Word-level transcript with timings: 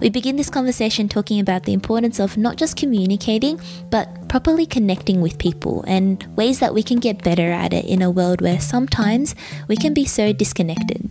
We 0.00 0.10
begin 0.10 0.36
this 0.36 0.50
conversation 0.50 1.08
talking 1.08 1.40
about 1.40 1.64
the 1.64 1.72
importance 1.72 2.18
of 2.18 2.36
not 2.36 2.56
just 2.56 2.76
communicating, 2.76 3.60
but 3.90 4.28
properly 4.28 4.66
connecting 4.66 5.20
with 5.22 5.38
people 5.38 5.84
and 5.86 6.22
ways 6.36 6.60
that 6.60 6.74
we 6.74 6.82
can 6.82 6.98
get 6.98 7.22
better 7.22 7.50
at 7.50 7.72
it 7.72 7.86
in 7.86 8.02
a 8.02 8.10
world 8.10 8.40
where 8.40 8.60
sometimes 8.60 9.34
we 9.68 9.76
can 9.76 9.94
be 9.94 10.04
so 10.04 10.32
disconnected. 10.32 11.08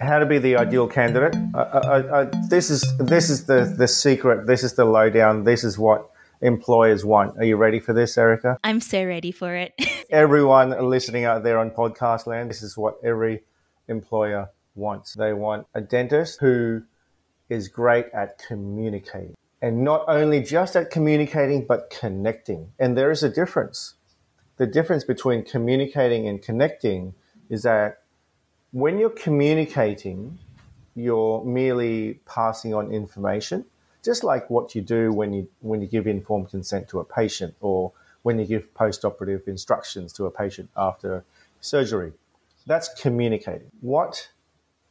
How 0.00 0.18
to 0.18 0.26
be 0.26 0.38
the 0.38 0.56
ideal 0.56 0.88
candidate? 0.88 1.36
I, 1.54 1.60
I, 1.60 2.20
I, 2.22 2.24
this 2.48 2.70
is 2.70 2.84
this 2.98 3.30
is 3.30 3.46
the 3.46 3.72
the 3.76 3.86
secret. 3.86 4.46
This 4.46 4.64
is 4.64 4.74
the 4.74 4.84
lowdown. 4.84 5.44
This 5.44 5.62
is 5.62 5.78
what 5.78 6.11
employers 6.42 7.04
want. 7.04 7.38
Are 7.38 7.44
you 7.44 7.56
ready 7.56 7.80
for 7.80 7.92
this, 7.92 8.18
Erica? 8.18 8.58
I'm 8.62 8.80
so 8.80 9.04
ready 9.04 9.32
for 9.32 9.54
it. 9.54 9.72
Everyone 10.10 10.70
listening 10.90 11.24
out 11.24 11.44
there 11.44 11.58
on 11.58 11.70
podcast 11.70 12.26
land, 12.26 12.50
this 12.50 12.62
is 12.62 12.76
what 12.76 12.98
every 13.02 13.44
employer 13.88 14.50
wants. 14.74 15.14
They 15.14 15.32
want 15.32 15.66
a 15.74 15.80
dentist 15.80 16.40
who 16.40 16.82
is 17.48 17.68
great 17.68 18.06
at 18.12 18.38
communicating. 18.38 19.36
And 19.62 19.84
not 19.84 20.04
only 20.08 20.42
just 20.42 20.74
at 20.74 20.90
communicating, 20.90 21.64
but 21.66 21.88
connecting. 21.90 22.72
And 22.78 22.98
there 22.98 23.12
is 23.12 23.22
a 23.22 23.28
difference. 23.28 23.94
The 24.56 24.66
difference 24.66 25.04
between 25.04 25.44
communicating 25.44 26.26
and 26.26 26.42
connecting 26.42 27.14
is 27.48 27.62
that 27.62 28.02
when 28.72 28.98
you're 28.98 29.10
communicating, 29.10 30.38
you're 30.94 31.44
merely 31.44 32.20
passing 32.26 32.74
on 32.74 32.90
information 32.90 33.66
just 34.02 34.24
like 34.24 34.50
what 34.50 34.74
you 34.74 34.82
do 34.82 35.12
when 35.12 35.32
you 35.32 35.48
when 35.60 35.80
you 35.80 35.86
give 35.86 36.06
informed 36.06 36.50
consent 36.50 36.88
to 36.88 37.00
a 37.00 37.04
patient 37.04 37.54
or 37.60 37.92
when 38.22 38.38
you 38.38 38.44
give 38.44 38.72
post-operative 38.74 39.46
instructions 39.48 40.12
to 40.12 40.26
a 40.26 40.30
patient 40.30 40.70
after 40.76 41.24
surgery. 41.60 42.12
That's 42.66 42.88
communicating. 43.00 43.70
What 43.80 44.28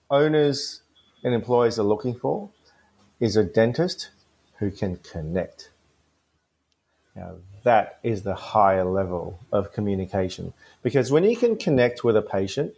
owners 0.09 0.81
and 1.23 1.33
employers 1.33 1.79
are 1.79 1.83
looking 1.83 2.13
for 2.13 2.49
is 3.19 3.37
a 3.37 3.43
dentist 3.43 4.09
who 4.57 4.69
can 4.71 4.97
connect. 4.97 5.71
Now, 7.15 7.35
that 7.63 7.99
is 8.03 8.23
the 8.23 8.35
higher 8.35 8.83
level 8.83 9.39
of 9.51 9.71
communication 9.71 10.53
because 10.81 11.11
when 11.11 11.23
you 11.23 11.37
can 11.37 11.55
connect 11.55 12.03
with 12.03 12.17
a 12.17 12.21
patient, 12.21 12.73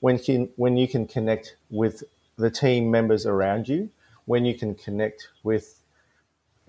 when, 0.00 0.18
can, 0.18 0.48
when 0.56 0.76
you 0.76 0.88
can 0.88 1.06
connect 1.06 1.56
with 1.68 2.04
the 2.36 2.50
team 2.50 2.90
members 2.90 3.26
around 3.26 3.68
you, 3.68 3.90
when 4.26 4.44
you 4.44 4.54
can 4.54 4.74
connect 4.74 5.28
with 5.42 5.79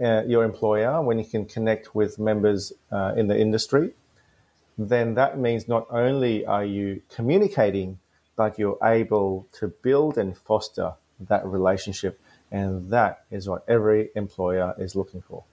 uh, 0.01 0.23
your 0.27 0.43
employer, 0.43 1.01
when 1.01 1.19
you 1.19 1.25
can 1.25 1.45
connect 1.45 1.95
with 1.95 2.19
members 2.19 2.73
uh, 2.91 3.13
in 3.15 3.27
the 3.27 3.39
industry, 3.39 3.93
then 4.77 5.13
that 5.15 5.37
means 5.37 5.67
not 5.67 5.87
only 5.91 6.45
are 6.45 6.65
you 6.65 7.01
communicating, 7.09 7.99
but 8.35 8.57
you're 8.57 8.79
able 8.83 9.47
to 9.53 9.67
build 9.67 10.17
and 10.17 10.37
foster 10.37 10.93
that 11.19 11.45
relationship. 11.45 12.19
And 12.51 12.89
that 12.89 13.25
is 13.31 13.47
what 13.47 13.63
every 13.67 14.09
employer 14.15 14.73
is 14.77 14.95
looking 14.95 15.21
for. 15.21 15.43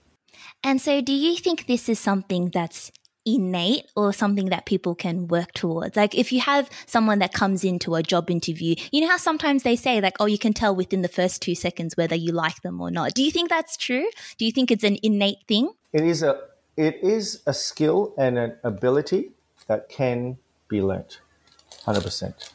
And 0.63 0.81
so, 0.81 1.01
do 1.01 1.13
you 1.13 1.37
think 1.37 1.67
this 1.67 1.89
is 1.89 1.99
something 1.99 2.49
that's 2.49 2.91
innate 3.25 3.85
or 3.95 4.13
something 4.13 4.47
that 4.47 4.65
people 4.65 4.95
can 4.95 5.27
work 5.27 5.53
towards? 5.53 5.95
Like 5.95 6.15
if 6.15 6.31
you 6.31 6.41
have 6.41 6.69
someone 6.85 7.19
that 7.19 7.33
comes 7.33 7.63
into 7.63 7.95
a 7.95 8.03
job 8.03 8.29
interview, 8.29 8.75
you 8.91 9.01
know 9.01 9.09
how 9.09 9.17
sometimes 9.17 9.63
they 9.63 9.75
say 9.75 10.01
like, 10.01 10.17
oh, 10.19 10.25
you 10.25 10.37
can 10.37 10.53
tell 10.53 10.75
within 10.75 11.01
the 11.01 11.07
first 11.07 11.41
two 11.41 11.55
seconds 11.55 11.95
whether 11.97 12.15
you 12.15 12.31
like 12.31 12.61
them 12.61 12.81
or 12.81 12.91
not. 12.91 13.13
Do 13.13 13.23
you 13.23 13.31
think 13.31 13.49
that's 13.49 13.77
true? 13.77 14.09
Do 14.37 14.45
you 14.45 14.51
think 14.51 14.71
it's 14.71 14.83
an 14.83 14.97
innate 15.03 15.43
thing? 15.47 15.71
It 15.93 16.03
is 16.03 16.23
a 16.23 16.39
it 16.77 16.99
is 17.03 17.41
a 17.45 17.53
skill 17.53 18.13
and 18.17 18.37
an 18.37 18.55
ability 18.63 19.31
that 19.67 19.89
can 19.89 20.37
be 20.69 20.81
learnt. 20.81 21.19
100%. 21.85 22.51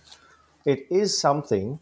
It 0.64 0.86
is 0.90 1.18
something 1.18 1.78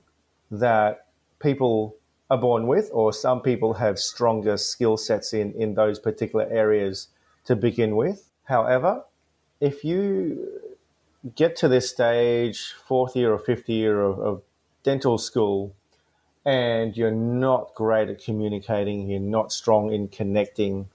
that 0.50 1.06
people 1.38 1.97
are 2.31 2.38
born 2.38 2.66
with 2.66 2.91
or 2.93 3.12
some 3.12 3.41
people 3.41 3.75
have 3.75 3.99
stronger 3.99 4.56
skill 4.56 4.97
sets 4.97 5.32
in 5.32 5.53
in 5.53 5.75
those 5.75 5.99
particular 5.99 6.47
areas 6.50 7.09
to 7.44 7.54
begin 7.54 7.94
with 7.94 8.31
However, 8.44 9.04
if 9.60 9.84
you 9.84 10.60
get 11.36 11.56
to 11.56 11.69
this 11.69 11.88
stage, 11.88 12.72
fourth 12.72 13.14
year 13.14 13.32
or 13.32 13.38
fifth 13.38 13.69
year 13.69 14.00
of, 14.00 14.19
of 14.19 14.42
dental 14.82 15.19
school, 15.19 15.75
and 16.44 16.97
you're 16.97 17.10
not 17.12 17.75
great 17.75 18.08
at 18.08 18.22
communicating, 18.22 19.08
you're 19.08 19.20
not 19.20 19.52
strong 19.52 19.92
in 19.92 20.08
connecting, 20.08 20.88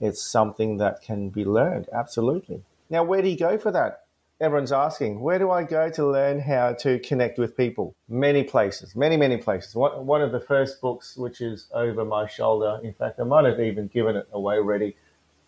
it's 0.00 0.22
something 0.22 0.76
that 0.76 1.02
can 1.02 1.30
be 1.30 1.44
learned. 1.44 1.88
Absolutely. 1.92 2.62
Now, 2.90 3.02
where 3.02 3.22
do 3.22 3.28
you 3.28 3.36
go 3.36 3.58
for 3.58 3.72
that? 3.72 4.04
Everyone's 4.40 4.72
asking, 4.72 5.20
where 5.20 5.38
do 5.38 5.50
I 5.50 5.62
go 5.62 5.88
to 5.90 6.06
learn 6.06 6.40
how 6.40 6.74
to 6.74 6.98
connect 6.98 7.38
with 7.38 7.56
people? 7.56 7.94
Many 8.08 8.44
places, 8.44 8.94
many, 8.94 9.16
many 9.16 9.36
places. 9.36 9.74
One, 9.74 10.06
one 10.06 10.22
of 10.22 10.32
the 10.32 10.40
first 10.40 10.80
books, 10.80 11.16
which 11.16 11.40
is 11.40 11.68
over 11.72 12.04
my 12.04 12.26
shoulder, 12.26 12.80
in 12.82 12.92
fact, 12.92 13.18
I 13.20 13.24
might 13.24 13.44
have 13.44 13.60
even 13.60 13.86
given 13.88 14.16
it 14.16 14.28
away 14.32 14.56
already, 14.56 14.96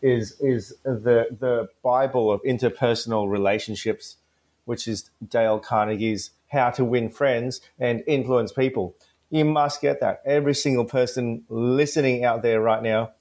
is 0.02 0.38
is 0.40 0.74
the 0.84 1.26
the 1.38 1.68
Bible 1.82 2.30
of 2.30 2.42
interpersonal 2.42 3.30
relationships, 3.30 4.16
which 4.64 4.86
is 4.86 5.10
Dale 5.26 5.58
Carnegie's 5.58 6.30
How 6.48 6.70
to 6.70 6.84
Win 6.84 7.10
Friends 7.10 7.60
and 7.78 8.02
Influence 8.06 8.52
People. 8.52 8.94
You 9.30 9.44
must 9.44 9.80
get 9.80 10.00
that. 10.00 10.22
Every 10.24 10.54
single 10.54 10.84
person 10.84 11.44
listening 11.48 12.24
out 12.24 12.42
there 12.42 12.60
right 12.60 12.82
now, 12.82 13.12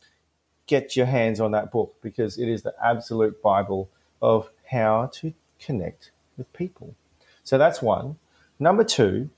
get 0.68 0.96
your 0.96 1.08
hands 1.08 1.40
on 1.40 1.52
that 1.52 1.72
book 1.72 1.96
because 2.02 2.38
it 2.38 2.48
is 2.48 2.62
the 2.62 2.76
absolute 2.84 3.42
Bible 3.42 3.90
of 4.22 4.50
how 4.70 5.10
to 5.14 5.34
connect 5.60 6.12
with 6.38 6.52
people. 6.54 6.96
So 7.44 7.58
that's 7.58 7.82
one. 7.82 8.18
Number 8.60 8.84
two, 8.84 9.30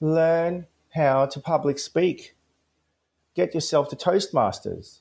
learn 0.00 0.66
how 0.94 1.26
to 1.26 1.40
public 1.40 1.78
speak. 1.78 2.34
Get 3.34 3.54
yourself 3.54 3.88
to 3.90 3.96
Toastmasters 3.96 5.00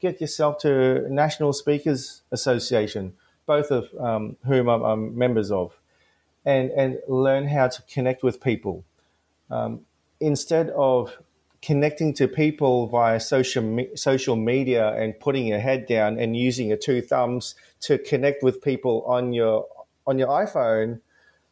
get 0.00 0.20
yourself 0.20 0.58
to 0.58 1.06
National 1.12 1.52
Speakers 1.52 2.22
Association, 2.30 3.14
both 3.46 3.70
of 3.70 3.88
um, 3.98 4.36
whom 4.44 4.68
I'm, 4.68 4.82
I'm, 4.82 5.18
members 5.18 5.50
of, 5.50 5.78
and, 6.44 6.70
and 6.70 6.98
learn 7.08 7.48
how 7.48 7.68
to 7.68 7.82
connect 7.82 8.22
with 8.22 8.40
people. 8.40 8.84
Um, 9.50 9.80
instead 10.20 10.70
of 10.70 11.18
connecting 11.60 12.14
to 12.14 12.28
people 12.28 12.86
via 12.86 13.18
social, 13.18 13.62
me- 13.62 13.96
social 13.96 14.36
media 14.36 14.92
and 14.94 15.18
putting 15.18 15.46
your 15.46 15.58
head 15.58 15.86
down 15.86 16.18
and 16.18 16.36
using 16.36 16.68
your 16.68 16.76
two 16.76 17.02
thumbs 17.02 17.54
to 17.80 17.98
connect 17.98 18.42
with 18.42 18.62
people 18.62 19.02
on 19.06 19.32
your, 19.32 19.66
on 20.06 20.18
your 20.18 20.28
iPhone, 20.28 21.00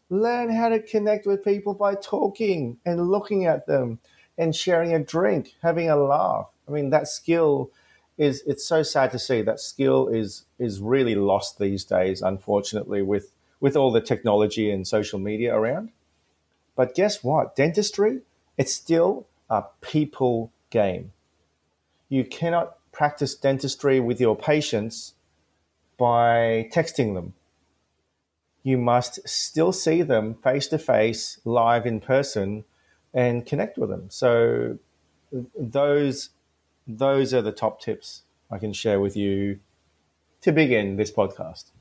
learn 0.08 0.50
how 0.50 0.68
to 0.68 0.80
connect 0.80 1.26
with 1.26 1.44
people 1.44 1.74
by 1.74 1.94
talking 1.94 2.78
and 2.86 3.10
looking 3.10 3.46
at 3.46 3.66
them 3.66 3.98
and 4.38 4.54
sharing 4.54 4.94
a 4.94 4.98
drink, 5.02 5.54
having 5.62 5.90
a 5.90 5.96
laugh. 5.96 6.46
I 6.68 6.70
mean, 6.70 6.90
that 6.90 7.08
skill 7.08 7.70
is 8.18 8.42
it's 8.46 8.66
so 8.66 8.82
sad 8.82 9.10
to 9.12 9.18
see 9.18 9.42
that 9.42 9.60
skill 9.60 10.08
is 10.08 10.44
is 10.58 10.80
really 10.80 11.14
lost 11.14 11.58
these 11.58 11.84
days, 11.84 12.22
unfortunately, 12.22 13.02
with 13.02 13.32
with 13.60 13.76
all 13.76 13.90
the 13.92 14.00
technology 14.00 14.70
and 14.70 14.86
social 14.86 15.18
media 15.18 15.54
around. 15.54 15.90
But 16.74 16.94
guess 16.94 17.22
what? 17.24 17.56
Dentistry, 17.56 18.20
it's 18.58 18.74
still 18.74 19.26
a 19.48 19.64
people 19.80 20.52
game. 20.70 21.12
You 22.08 22.24
cannot 22.24 22.76
practice 22.92 23.34
dentistry 23.34 24.00
with 24.00 24.20
your 24.20 24.36
patients 24.36 25.14
by 25.98 26.68
texting 26.72 27.14
them. 27.14 27.34
You 28.62 28.78
must 28.78 29.26
still 29.28 29.72
see 29.72 30.02
them 30.02 30.34
face 30.42 30.66
to 30.68 30.78
face, 30.78 31.40
live 31.44 31.86
in 31.86 32.00
person, 32.00 32.64
and 33.14 33.46
connect 33.46 33.78
with 33.78 33.90
them. 33.90 34.10
So 34.10 34.78
those 35.58 36.30
those 36.86 37.34
are 37.34 37.42
the 37.42 37.52
top 37.52 37.80
tips 37.80 38.22
I 38.50 38.58
can 38.58 38.72
share 38.72 39.00
with 39.00 39.16
you 39.16 39.60
to 40.42 40.52
begin 40.52 40.96
this 40.96 41.10
podcast. 41.10 41.72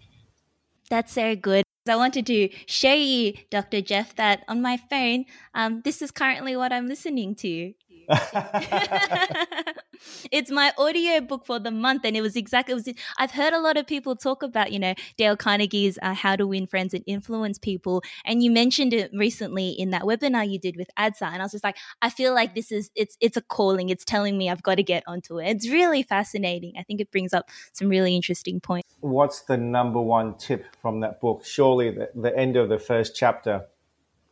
That's 0.90 1.14
so 1.14 1.36
good. 1.36 1.64
I 1.88 1.96
wanted 1.96 2.26
to 2.28 2.50
show 2.66 2.94
you, 2.94 3.34
Dr. 3.52 3.82
Jeff, 3.82 4.16
that 4.16 4.44
on 4.48 4.62
my 4.62 4.78
phone, 4.78 5.26
um, 5.54 5.82
this 5.84 6.02
is 6.02 6.10
currently 6.10 6.56
what 6.56 6.74
I'm 6.74 6.88
listening 6.88 7.36
to. 7.36 7.74
it's 10.32 10.52
my 10.52 10.72
audio 10.78 11.22
book 11.22 11.46
for 11.46 11.60
the 11.60 11.72
month 11.72 12.06
and 12.06 12.16
it 12.16 12.22
was 12.22 12.36
exactly 12.36 12.72
it 12.72 12.76
was 12.76 12.88
i've 13.18 13.32
heard 13.32 13.54
a 13.54 13.60
lot 13.60 13.78
of 13.78 13.88
people 13.88 14.16
talk 14.16 14.44
about 14.44 14.72
you 14.72 14.78
know 14.78 14.94
dale 15.18 15.36
carnegie's 15.36 15.98
uh, 16.02 16.14
how 16.14 16.36
to 16.36 16.46
win 16.46 16.68
friends 16.68 16.94
and 16.94 17.04
influence 17.08 17.58
people 17.58 18.04
and 18.26 18.44
you 18.44 18.52
mentioned 18.52 18.94
it 18.94 19.10
recently 19.14 19.70
in 19.70 19.90
that 19.90 20.04
webinar 20.04 20.48
you 20.48 20.60
did 20.60 20.76
with 20.78 20.88
adsa 21.00 21.24
and 21.24 21.42
i 21.42 21.46
was 21.46 21.52
just 21.52 21.64
like 21.64 21.78
i 22.02 22.10
feel 22.10 22.34
like 22.34 22.54
this 22.54 22.72
is 22.72 22.92
it's 22.96 23.18
it's 23.22 23.38
a 23.38 23.42
calling 23.42 23.90
it's 23.90 24.06
telling 24.06 24.38
me 24.38 24.50
i've 24.50 24.64
got 24.64 24.76
to 24.76 24.84
get 24.84 25.04
onto 25.08 25.40
it. 25.40 25.50
It's 25.50 25.70
really 25.70 26.04
fascinating. 26.04 26.74
I 26.78 26.84
think 26.84 27.02
it 27.02 27.12
brings 27.12 27.34
up 27.34 27.50
some 27.74 27.90
really 27.90 28.16
interesting 28.16 28.60
points 28.60 28.94
what's 29.00 29.42
the 29.42 29.58
number 29.58 30.02
one 30.02 30.38
tip 30.38 30.66
from 30.82 31.00
that 31.02 31.22
book? 31.22 31.46
Surely 31.46 31.92
the, 31.92 32.10
the 32.16 32.36
end 32.38 32.56
of 32.56 32.70
the 32.70 32.80
first 32.80 33.16
chapter. 33.16 33.66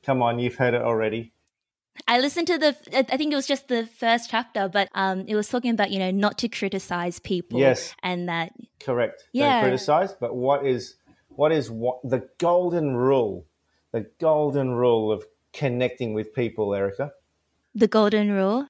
Come 0.04 0.22
on 0.22 0.40
you've 0.40 0.56
heard 0.56 0.74
it 0.74 0.82
already 0.82 1.32
I 2.08 2.20
listened 2.20 2.48
to 2.48 2.58
the. 2.58 2.76
I 2.96 3.18
think 3.18 3.32
it 3.32 3.36
was 3.36 3.48
just 3.48 3.68
the 3.68 3.86
first 3.86 4.30
chapter, 4.30 4.68
but 4.68 4.90
um, 4.94 5.26
it 5.28 5.36
was 5.36 5.48
talking 5.48 5.72
about 5.72 5.92
you 5.92 6.00
know 6.00 6.12
not 6.12 6.38
to 6.40 6.50
criticize 6.50 7.20
people. 7.20 7.60
Yes, 7.60 7.96
and 8.04 8.28
that 8.30 8.52
correct. 8.80 9.28
Yeah, 9.32 9.62
Don't 9.62 9.70
criticize. 9.70 10.14
But 10.14 10.36
what 10.36 10.66
is 10.66 10.96
what 11.30 11.52
is 11.52 11.72
what 11.72 12.00
the 12.04 12.28
golden 12.40 12.96
rule? 12.96 13.46
The 13.92 14.08
golden 14.20 14.72
rule 14.72 15.12
of 15.12 15.24
connecting 15.54 16.14
with 16.14 16.34
people, 16.34 16.74
Erica. 16.74 17.12
The 17.76 17.88
golden 17.88 18.32
rule, 18.32 18.68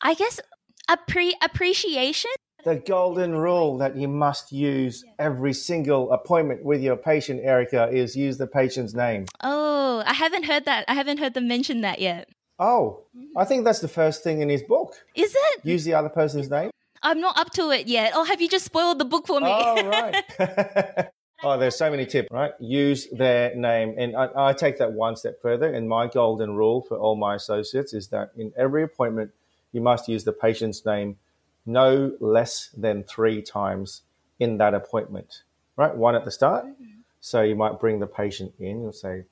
I 0.00 0.14
guess, 0.14 0.40
appre- 0.88 1.32
appreciation. 1.42 2.30
The 2.64 2.76
golden 2.76 3.34
rule 3.36 3.78
that 3.78 3.96
you 3.96 4.08
must 4.08 4.52
use 4.52 5.04
every 5.18 5.52
single 5.52 6.10
appointment 6.12 6.64
with 6.64 6.82
your 6.82 6.96
patient, 6.96 7.40
Erica, 7.42 7.88
is 7.88 8.16
use 8.16 8.36
the 8.36 8.46
patient's 8.46 8.94
name. 8.94 9.26
Oh, 9.42 10.02
I 10.04 10.12
haven't 10.12 10.44
heard 10.44 10.64
that. 10.64 10.84
I 10.88 10.94
haven't 10.94 11.18
heard 11.18 11.34
them 11.34 11.48
mention 11.48 11.80
that 11.82 12.00
yet. 12.00 12.28
Oh, 12.58 13.04
I 13.36 13.44
think 13.44 13.64
that's 13.64 13.80
the 13.80 13.88
first 13.88 14.24
thing 14.24 14.42
in 14.42 14.48
his 14.48 14.62
book. 14.62 14.94
Is 15.14 15.34
it? 15.34 15.64
Use 15.64 15.84
the 15.84 15.94
other 15.94 16.08
person's 16.08 16.50
name. 16.50 16.70
I'm 17.02 17.20
not 17.20 17.38
up 17.38 17.50
to 17.52 17.70
it 17.70 17.86
yet. 17.86 18.12
Oh, 18.14 18.24
have 18.24 18.40
you 18.40 18.48
just 18.48 18.64
spoiled 18.64 18.98
the 18.98 19.04
book 19.04 19.28
for 19.28 19.40
me? 19.40 19.46
Oh, 19.48 19.88
right. 19.88 20.24
oh, 21.44 21.56
there's 21.56 21.76
so 21.76 21.88
many 21.90 22.04
tips, 22.04 22.28
right? 22.32 22.52
Use 22.58 23.06
their 23.12 23.54
name. 23.54 23.94
And 23.96 24.16
I, 24.16 24.28
I, 24.34 24.52
take 24.52 24.78
that 24.78 24.92
one 24.92 25.14
step 25.14 25.40
further. 25.40 25.72
And 25.72 25.88
my 25.88 26.08
golden 26.08 26.56
rule 26.56 26.82
for 26.82 26.98
all 26.98 27.14
my 27.14 27.36
associates 27.36 27.92
is 27.92 28.08
that 28.08 28.32
in 28.36 28.52
every 28.56 28.82
appointment, 28.82 29.30
you 29.70 29.80
must 29.80 30.08
use 30.08 30.24
the 30.24 30.32
patient's 30.32 30.84
name 30.84 31.16
no 31.64 32.16
less 32.18 32.70
than 32.76 33.04
three 33.04 33.42
times 33.42 34.02
in 34.40 34.58
that 34.58 34.74
appointment, 34.74 35.42
right? 35.76 35.94
One 35.94 36.16
at 36.16 36.24
the 36.24 36.30
start. 36.32 36.66
Mm-hmm. 36.66 36.84
So 37.20 37.42
you 37.42 37.54
might 37.54 37.78
bring 37.78 38.00
the 38.00 38.06
patient 38.06 38.54
in. 38.58 38.82
You'll 38.82 38.92
say, 38.92 39.24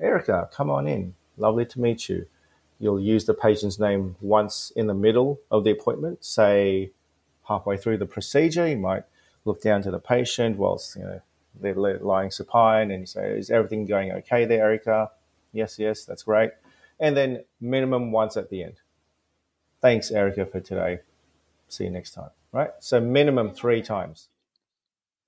Erica, 0.00 0.48
come 0.52 0.70
on 0.70 0.86
in. 0.86 1.14
Lovely 1.36 1.66
to 1.66 1.80
meet 1.80 2.08
you 2.08 2.26
you'll 2.82 3.00
use 3.00 3.24
the 3.24 3.32
patient's 3.32 3.78
name 3.78 4.16
once 4.20 4.72
in 4.74 4.88
the 4.88 4.94
middle 4.94 5.40
of 5.52 5.62
the 5.62 5.70
appointment, 5.70 6.24
say 6.24 6.90
halfway 7.46 7.76
through 7.76 7.96
the 7.96 8.06
procedure. 8.06 8.66
You 8.66 8.76
might 8.76 9.04
look 9.44 9.62
down 9.62 9.82
to 9.82 9.90
the 9.92 10.00
patient 10.00 10.58
whilst 10.58 10.96
you 10.96 11.02
know 11.02 11.22
they're 11.60 11.98
lying 12.00 12.32
supine, 12.32 12.90
and 12.90 13.00
you 13.02 13.06
say, 13.06 13.38
"Is 13.38 13.50
everything 13.50 13.86
going 13.86 14.10
okay 14.12 14.44
there, 14.44 14.64
Erica?" 14.64 15.12
Yes, 15.52 15.78
yes, 15.78 16.04
that's 16.04 16.24
great. 16.24 16.50
And 16.98 17.16
then 17.16 17.44
minimum 17.60 18.10
once 18.10 18.36
at 18.36 18.50
the 18.50 18.64
end. 18.64 18.80
Thanks, 19.80 20.10
Erica, 20.10 20.44
for 20.44 20.60
today. 20.60 21.00
See 21.68 21.84
you 21.84 21.90
next 21.90 22.12
time. 22.12 22.30
Right. 22.50 22.70
So 22.80 23.00
minimum 23.00 23.52
three 23.52 23.80
times. 23.80 24.28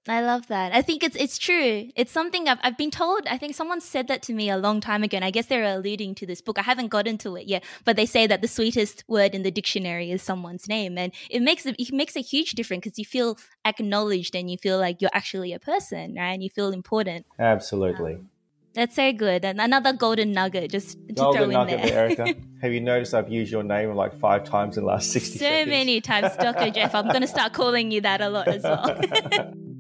I 0.07 0.21
love 0.21 0.49
that. 0.49 0.75
I 0.75 0.83
think 0.83 1.03
it's 1.03 1.17
it's 1.17 1.39
true. 1.39 1.89
It's 1.97 2.13
something 2.13 2.47
I've 2.47 2.59
I've 2.63 2.77
been 2.77 2.91
told. 2.91 3.27
I 3.27 3.39
think 3.39 3.55
someone 3.55 3.81
said 3.81 4.09
that 4.09 4.21
to 4.23 4.35
me 4.35 4.51
a 4.51 4.59
long 4.59 4.81
time 4.81 5.03
ago, 5.03 5.17
and 5.17 5.25
I 5.25 5.31
guess 5.31 5.47
they're 5.47 5.65
alluding 5.65 6.15
to 6.17 6.27
this 6.27 6.43
book. 6.43 6.59
I 6.59 6.63
haven't 6.63 6.89
gotten 6.89 7.17
to 7.19 7.37
it 7.37 7.47
yet, 7.47 7.65
but 7.85 7.97
they 7.97 8.05
say 8.05 8.27
that 8.27 8.43
the 8.43 8.49
sweetest 8.49 9.05
word 9.09 9.35
in 9.35 9.45
the 9.45 9.51
dictionary 9.51 10.11
is 10.11 10.23
someone's 10.23 10.69
name, 10.69 10.99
and 10.99 11.13
it 11.31 11.41
makes 11.41 11.65
it, 11.65 11.77
it 11.79 11.93
makes 11.93 12.17
a 12.17 12.21
huge 12.21 12.53
difference 12.53 12.85
because 12.85 12.99
you 12.99 13.07
feel 13.07 13.39
acknowledged 13.65 14.37
and 14.37 14.51
you 14.51 14.59
feel 14.59 14.79
like 14.79 15.01
you're 15.01 15.11
actually 15.15 15.55
a 15.55 15.59
person, 15.59 16.17
right? 16.17 16.33
And 16.33 16.43
you 16.43 16.51
feel 16.51 16.73
important. 16.73 17.25
Absolutely. 17.39 18.17
Um, 18.17 18.29
that's 18.75 18.97
so 18.97 19.13
good. 19.13 19.45
And 19.45 19.61
another 19.61 19.93
golden 19.93 20.33
nugget 20.33 20.71
just 20.71 20.99
to 21.09 21.15
golden 21.15 21.35
throw 21.35 21.45
in 21.45 21.51
nugget 21.53 21.83
there. 21.83 21.99
Erica. 21.99 22.35
Have 22.61 22.73
you 22.73 22.81
noticed 22.81 23.15
I've 23.15 23.31
used 23.31 23.51
your 23.53 23.63
name 23.63 23.95
like 23.95 24.13
five 24.13 24.45
times 24.45 24.77
in 24.77 24.83
the 24.83 24.89
last 24.89 25.13
60 25.13 25.39
so 25.39 25.45
seconds? 25.45 25.71
many 25.71 26.01
times, 26.01 26.37
Dr. 26.37 26.71
Jeff. 26.71 26.95
I'm 26.95 27.07
going 27.07 27.21
to 27.21 27.29
start 27.29 27.53
calling 27.53 27.93
you 27.93 28.01
that 28.01 28.21
a 28.21 28.29
lot 28.29 28.49
as 28.49 28.65
well. 28.65 29.55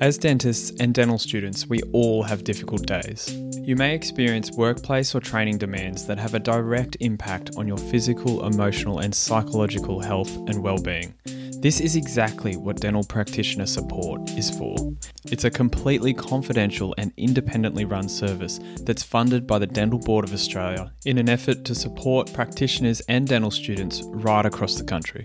As 0.00 0.16
dentists 0.16 0.70
and 0.78 0.94
dental 0.94 1.18
students, 1.18 1.66
we 1.66 1.82
all 1.92 2.22
have 2.22 2.44
difficult 2.44 2.86
days. 2.86 3.34
You 3.56 3.74
may 3.74 3.96
experience 3.96 4.52
workplace 4.52 5.12
or 5.12 5.18
training 5.18 5.58
demands 5.58 6.06
that 6.06 6.20
have 6.20 6.34
a 6.34 6.38
direct 6.38 6.96
impact 7.00 7.56
on 7.56 7.66
your 7.66 7.78
physical, 7.78 8.46
emotional, 8.46 9.00
and 9.00 9.12
psychological 9.12 9.98
health 9.98 10.34
and 10.36 10.62
well-being. 10.62 11.14
This 11.60 11.80
is 11.80 11.96
exactly 11.96 12.56
what 12.56 12.80
dental 12.80 13.02
practitioner 13.02 13.66
support 13.66 14.30
is 14.30 14.50
for. 14.50 14.76
It's 15.24 15.42
a 15.42 15.50
completely 15.50 16.14
confidential 16.14 16.94
and 16.96 17.12
independently 17.16 17.84
run 17.84 18.08
service 18.08 18.60
that's 18.82 19.02
funded 19.02 19.48
by 19.48 19.58
the 19.58 19.66
Dental 19.66 19.98
Board 19.98 20.24
of 20.24 20.32
Australia 20.32 20.92
in 21.06 21.18
an 21.18 21.28
effort 21.28 21.64
to 21.64 21.74
support 21.74 22.32
practitioners 22.32 23.00
and 23.08 23.26
dental 23.26 23.50
students 23.50 24.02
right 24.04 24.46
across 24.46 24.76
the 24.76 24.84
country. 24.84 25.24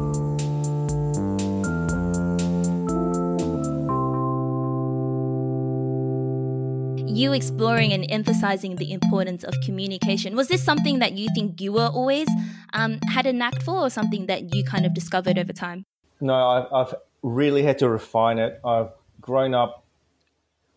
You 7.21 7.33
exploring 7.33 7.93
and 7.93 8.05
emphasizing 8.09 8.75
the 8.77 8.91
importance 8.91 9.43
of 9.43 9.53
communication. 9.63 10.35
Was 10.35 10.47
this 10.47 10.63
something 10.63 10.99
that 10.99 11.13
you 11.13 11.27
think 11.35 11.61
you 11.61 11.71
were 11.71 11.87
always 11.87 12.27
um, 12.73 12.99
had 13.07 13.25
a 13.27 13.33
knack 13.33 13.61
for, 13.61 13.77
or 13.77 13.89
something 13.89 14.25
that 14.25 14.53
you 14.55 14.63
kind 14.63 14.85
of 14.85 14.93
discovered 14.93 15.37
over 15.37 15.53
time? 15.53 15.85
No, 16.19 16.33
I've, 16.33 16.67
I've 16.73 16.95
really 17.21 17.63
had 17.63 17.77
to 17.79 17.89
refine 17.89 18.39
it. 18.39 18.59
I've 18.65 18.89
grown 19.19 19.53
up 19.53 19.85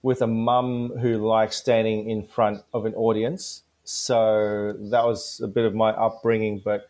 with 0.03 0.21
a 0.21 0.27
mum 0.27 0.93
who 1.01 1.27
likes 1.27 1.57
standing 1.57 2.11
in 2.11 2.23
front 2.23 2.63
of 2.75 2.85
an 2.85 2.95
audience. 2.95 3.63
So 3.85 4.75
that 4.91 5.05
was 5.05 5.41
a 5.43 5.49
bit 5.49 5.65
of 5.65 5.75
my 5.75 5.91
upbringing. 5.91 6.61
But 6.63 6.89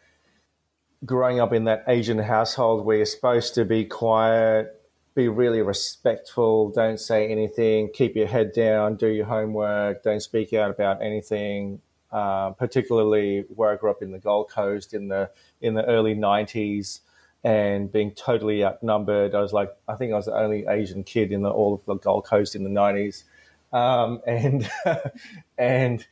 growing 1.05 1.39
up 1.39 1.53
in 1.53 1.65
that 1.65 1.85
Asian 1.87 2.19
household 2.19 2.85
where 2.85 2.97
you're 2.97 3.07
supposed 3.07 3.55
to 3.55 3.65
be 3.65 3.85
quiet, 3.85 4.81
be 5.14 5.28
really 5.28 5.62
respectful. 5.62 6.71
Don't 6.71 6.99
say 6.99 7.28
anything. 7.28 7.90
Keep 7.92 8.16
your 8.16 8.26
head 8.26 8.52
down. 8.52 8.97
Do 8.97 9.09
your 9.09 9.26
homework. 9.26 10.02
Don't 10.02 10.21
speak 10.21 10.52
out 10.52 10.71
about 10.71 11.02
anything. 11.02 11.80
Uh, 12.11 12.50
particularly 12.50 13.44
where 13.49 13.73
I 13.73 13.76
grew 13.76 13.90
up 13.90 14.00
in 14.00 14.12
the 14.12 14.21
Gold 14.21 14.49
Coast 14.49 14.94
in 14.94 15.09
the 15.09 15.30
in 15.61 15.75
the 15.75 15.85
early 15.85 16.14
'90s, 16.14 17.00
and 17.42 17.90
being 17.90 18.12
totally 18.12 18.64
outnumbered. 18.64 19.35
I 19.35 19.40
was 19.40 19.52
like, 19.52 19.71
I 19.88 19.97
think 19.97 20.12
I 20.12 20.16
was 20.16 20.26
the 20.26 20.37
only 20.37 20.64
Asian 20.68 21.02
kid 21.02 21.33
in 21.33 21.42
the, 21.42 21.50
all 21.50 21.75
of 21.75 21.85
the 21.87 21.97
Gold 21.97 22.25
Coast 22.25 22.54
in 22.54 22.62
the 22.62 22.71
'90s, 22.71 23.25
um, 23.73 24.21
and 24.28 24.71
and 25.59 26.06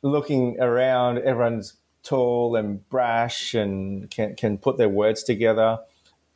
looking 0.00 0.58
around, 0.58 1.18
everyone's 1.18 1.74
tall 2.02 2.56
and 2.56 2.88
brash 2.88 3.52
and 3.52 4.10
can 4.10 4.34
can 4.36 4.56
put 4.56 4.78
their 4.78 4.88
words 4.88 5.22
together 5.22 5.80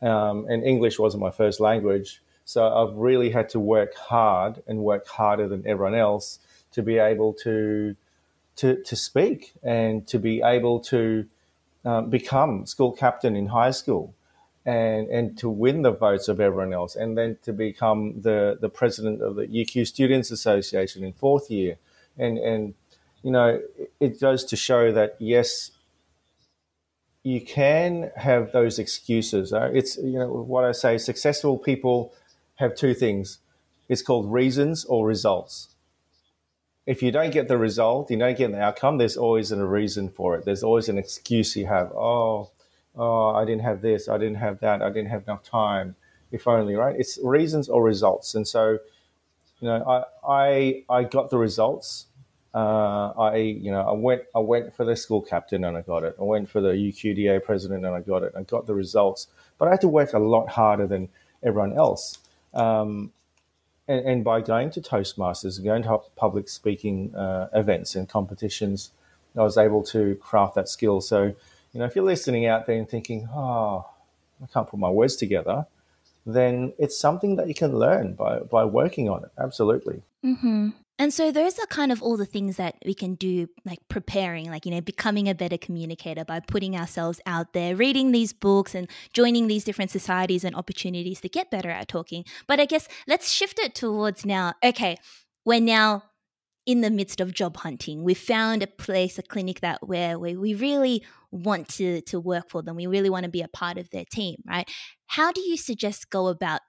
um, 0.03 0.47
and 0.49 0.65
English 0.65 0.99
wasn't 0.99 1.23
my 1.23 1.31
first 1.31 1.61
language. 1.61 2.23
So 2.45 2.67
I've 2.67 2.95
really 2.97 3.31
had 3.31 3.49
to 3.51 3.61
work 3.61 3.95
hard 3.95 4.63
and 4.67 4.81
work 4.81 5.07
harder 5.07 5.49
than 5.49 5.67
everyone 5.67 5.95
else 5.95 6.39
to 6.73 6.83
be 6.83 6.99
able 6.99 7.33
to 7.45 7.97
to 8.57 8.83
to 8.83 8.97
speak 8.97 9.55
and 9.63 10.07
to 10.07 10.19
be 10.19 10.43
able 10.43 10.81
to 10.81 11.27
um, 11.85 12.11
become 12.11 12.67
school 12.67 12.93
captain 12.93 13.35
in 13.35 13.47
high 13.47 13.71
school 13.71 14.15
and 14.67 15.09
and 15.09 15.39
to 15.39 15.49
win 15.49 15.83
the 15.83 15.91
votes 15.91 16.29
of 16.29 16.41
everyone 16.41 16.73
else 16.73 16.97
and 16.97 17.17
then 17.17 17.37
to 17.43 17.53
become 17.53 18.21
the 18.21 18.57
the 18.61 18.69
president 18.69 19.23
of 19.23 19.37
the 19.37 19.47
UQ 19.47 19.87
Students 19.87 20.31
Association 20.31 21.05
in 21.05 21.13
fourth 21.13 21.51
year 21.51 21.77
and 22.19 22.39
and 22.39 22.75
you 23.23 23.31
know 23.31 23.61
it 24.01 24.21
goes 24.21 24.45
to 24.45 24.57
show 24.57 24.93
that 24.93 25.17
yes 25.19 25.71
you 27.25 27.41
can 27.41 28.13
have 28.17 28.53
those 28.53 28.79
excuses 28.79 29.53
uh, 29.53 29.71
it's 29.75 29.97
you 29.97 30.19
know 30.19 30.29
what 30.29 30.65
I 30.65 30.73
say 30.73 30.99
successful 30.99 31.59
people 31.59 32.15
have 32.57 32.77
two 32.77 32.95
things 32.95 33.39
it's 33.89 34.03
called 34.03 34.33
reasons 34.33 34.85
or 34.85 35.07
results 35.07 35.75
if 36.87 37.03
you 37.03 37.11
don't 37.11 37.31
get 37.31 37.49
the 37.49 37.57
result, 37.57 38.11
you 38.11 38.19
don't 38.19 38.37
get 38.37 38.53
the 38.53 38.61
outcome, 38.61 38.99
there's 38.99 39.17
always 39.17 39.51
a 39.53 39.65
reason 39.65 40.11
for 40.11 40.37
it. 40.37 40.45
There's 40.45 40.63
always 40.63 40.89
an 40.89 40.99
excuse 40.99 41.57
you 41.57 41.67
have. 41.67 41.91
Oh, 41.93 42.51
oh, 42.95 43.29
I 43.31 43.45
didn't 43.45 43.63
have 43.63 43.81
this, 43.81 44.09
I 44.09 44.19
didn't 44.19 44.37
have 44.37 44.61
that, 44.61 44.83
I 44.83 44.89
didn't 44.89 45.09
have 45.09 45.23
enough 45.23 45.43
time. 45.43 45.97
If 46.31 46.49
only, 46.49 46.75
right? 46.75 46.97
It's 46.99 47.19
reasons 47.23 47.69
or 47.69 47.83
results. 47.83 48.35
And 48.35 48.47
so, 48.47 48.79
you 49.61 49.69
know, 49.69 49.85
I 49.87 50.05
I, 50.29 50.85
I 50.91 51.05
got 51.05 51.31
the 51.31 51.39
results. 51.39 52.07
Uh, 52.55 53.13
I 53.19 53.37
you 53.37 53.73
know 53.73 53.81
I 53.81 53.93
went 53.93 54.23
I 54.35 54.39
went 54.39 54.77
for 54.77 54.85
the 54.85 54.95
school 54.95 55.21
captain 55.21 55.65
and 55.65 55.77
I 55.77 55.83
got 55.83 56.05
it. 56.05 56.15
I 56.21 56.23
went 56.23 56.49
for 56.49 56.61
the 56.61 56.69
UQDA 56.69 57.43
president 57.43 57.85
and 57.85 57.95
I 57.95 58.01
got 58.01 58.23
it. 58.23 58.33
I 58.37 58.43
got 58.45 58.67
the 58.67 58.75
results, 58.75 59.27
but 59.59 59.67
I 59.67 59.73
had 59.73 59.81
to 59.81 59.89
work 59.89 60.13
a 60.13 60.21
lot 60.21 60.51
harder 60.51 60.87
than 60.87 61.09
everyone 61.43 61.77
else. 61.77 62.19
Um, 62.55 63.13
and, 63.89 64.07
and, 64.07 64.25
by 64.25 64.41
going 64.41 64.71
to 64.71 64.81
Toastmasters, 64.81 65.63
going 65.63 65.83
to 65.83 65.99
public 66.17 66.49
speaking 66.49 67.15
uh, 67.15 67.49
events 67.53 67.97
and 67.97 68.09
competitions, 68.09 68.93
I 69.37 69.43
was 69.43 69.59
able 69.59 69.83
to 69.85 70.15
craft 70.17 70.55
that 70.55 70.69
skill. 70.69 71.01
So, 71.01 71.25
you 71.73 71.81
know, 71.81 71.85
if 71.85 71.95
you're 71.97 72.05
listening 72.05 72.47
out 72.47 72.67
there 72.67 72.77
and 72.77 72.89
thinking, 72.89 73.29
oh, 73.35 73.87
I 74.43 74.47
can't 74.53 74.69
put 74.69 74.79
my 74.79 74.89
words 74.89 75.17
together, 75.17 75.67
then 76.25 76.73
it's 76.79 76.99
something 76.99 77.37
that 77.37 77.49
you 77.49 77.55
can 77.55 77.77
learn 77.77 78.15
by, 78.15 78.39
by 78.39 78.65
working 78.65 79.11
on 79.11 79.25
it. 79.25 79.31
Absolutely. 79.39 80.03
Mm-hmm. 80.25 80.71
And 80.99 81.13
so 81.13 81.33
those 81.33 81.59
are 81.59 81.67
kind 81.67 81.91
of 81.91 82.03
all 82.03 82.17
the 82.17 82.25
things 82.25 82.57
that 82.57 82.77
we 82.87 82.95
can 82.95 83.15
do, 83.17 83.49
like 83.65 83.81
preparing, 83.89 84.49
like, 84.49 84.65
you 84.65 84.71
know, 84.71 84.81
becoming 84.81 85.29
a 85.29 85.35
better 85.35 85.59
communicator 85.59 86.25
by 86.25 86.39
putting 86.39 86.77
ourselves 86.77 87.21
out 87.27 87.53
there, 87.53 87.75
reading 87.75 88.13
these 88.13 88.33
books 88.33 88.77
and 88.77 88.89
joining 89.13 89.49
these 89.49 89.65
different 89.65 89.91
societies 89.91 90.45
and 90.45 90.55
opportunities 90.55 91.21
to 91.23 91.29
get 91.29 91.51
better 91.51 91.69
at 91.71 91.89
talking. 91.89 92.25
But 92.47 92.61
I 92.61 92.67
guess 92.67 92.87
let's 93.09 93.33
shift 93.33 93.59
it 93.59 93.75
towards 93.75 94.25
now, 94.25 94.55
okay, 94.63 94.97
we're 95.45 95.61
now 95.61 96.05
in 96.65 96.81
the 96.81 96.91
midst 96.91 97.21
of 97.21 97.35
job 97.35 97.57
hunting. 97.59 98.05
We 98.05 98.15
found 98.15 98.63
a 98.63 98.67
place, 98.69 99.19
a 99.19 99.23
clinic 99.23 99.61
that 99.61 99.87
where, 99.87 100.19
where 100.19 100.39
we 100.39 100.55
really 100.55 101.05
want 101.33 101.69
to, 101.71 102.03
to 102.03 102.21
work 102.21 102.49
for 102.49 102.63
them. 102.63 102.77
We 102.77 102.87
really 102.87 103.11
want 103.11 103.25
to 103.25 103.31
be 103.31 103.43
a 103.43 103.49
part 103.49 103.79
of 103.79 103.91
their 103.91 104.05
team, 104.11 104.37
right? 104.49 104.69
How 105.09 105.33
do 105.33 105.41
you 105.41 105.57
suggest 105.57 106.11
go 106.11 106.29
about 106.29 106.61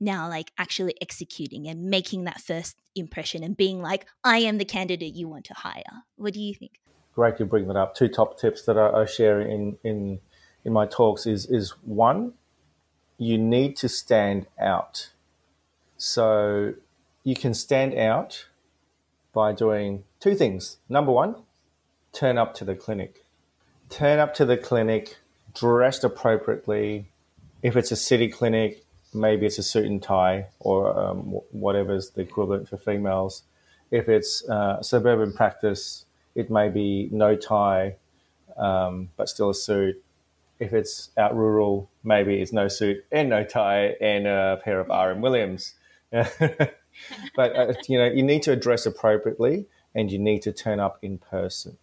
now 0.00 0.28
like 0.28 0.52
actually 0.58 0.94
executing 1.00 1.66
and 1.66 1.84
making 1.84 2.24
that 2.24 2.40
first 2.40 2.76
impression 2.94 3.42
and 3.42 3.56
being 3.56 3.80
like 3.80 4.06
i 4.24 4.38
am 4.38 4.58
the 4.58 4.64
candidate 4.64 5.14
you 5.14 5.28
want 5.28 5.44
to 5.44 5.54
hire. 5.54 6.04
What 6.16 6.34
do 6.34 6.40
you 6.40 6.54
think? 6.54 6.80
Great 7.14 7.38
to 7.38 7.46
bring 7.46 7.66
that 7.68 7.76
up. 7.76 7.94
Two 7.94 8.08
top 8.08 8.38
tips 8.38 8.62
that 8.62 8.78
i, 8.78 9.02
I 9.02 9.06
share 9.06 9.40
in 9.40 9.78
in 9.82 10.20
in 10.64 10.72
my 10.72 10.86
talks 10.86 11.26
is 11.26 11.46
is 11.46 11.70
one 11.82 12.34
you 13.18 13.38
need 13.38 13.76
to 13.76 13.88
stand 13.88 14.46
out. 14.60 15.10
So 15.96 16.74
you 17.24 17.34
can 17.34 17.54
stand 17.54 17.94
out 17.94 18.46
by 19.32 19.52
doing 19.52 20.04
two 20.20 20.34
things. 20.34 20.78
Number 20.88 21.12
one 21.12 21.36
turn 22.12 22.38
up 22.38 22.54
to 22.54 22.64
the 22.64 22.74
clinic. 22.74 23.24
Turn 23.90 24.18
up 24.18 24.34
to 24.34 24.44
the 24.44 24.56
clinic 24.56 25.18
dressed 25.54 26.04
appropriately. 26.04 27.10
If 27.62 27.76
it's 27.76 27.90
a 27.90 27.96
city 27.96 28.28
clinic 28.28 28.85
maybe 29.16 29.46
it's 29.46 29.58
a 29.58 29.62
suit 29.62 29.86
and 29.86 30.02
tie 30.02 30.46
or 30.60 30.98
um, 30.98 31.40
whatever's 31.50 32.10
the 32.10 32.20
equivalent 32.20 32.68
for 32.68 32.76
females. 32.76 33.42
If 33.90 34.08
it's 34.08 34.48
uh, 34.48 34.82
suburban 34.82 35.32
practice, 35.32 36.04
it 36.34 36.50
may 36.50 36.68
be 36.68 37.08
no 37.10 37.34
tie, 37.34 37.96
um, 38.56 39.10
but 39.16 39.28
still 39.28 39.50
a 39.50 39.54
suit. 39.54 40.02
If 40.58 40.72
it's 40.72 41.10
out 41.16 41.36
rural, 41.36 41.90
maybe 42.02 42.40
it's 42.40 42.52
no 42.52 42.68
suit 42.68 43.04
and 43.12 43.28
no 43.28 43.44
tie 43.44 43.96
and 44.00 44.26
a 44.26 44.60
pair 44.62 44.80
of 44.80 44.88
RM 44.88 45.20
Williams. 45.20 45.74
but 46.10 46.70
uh, 47.38 47.74
you 47.88 47.98
know, 47.98 48.06
you 48.06 48.22
need 48.22 48.42
to 48.44 48.52
address 48.52 48.86
appropriately, 48.86 49.66
and 49.94 50.10
you 50.10 50.18
need 50.18 50.42
to 50.42 50.52
turn 50.52 50.80
up 50.80 50.98
in 51.02 51.18
person, 51.18 51.76